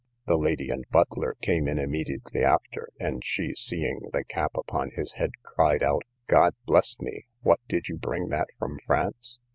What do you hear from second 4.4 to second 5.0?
upon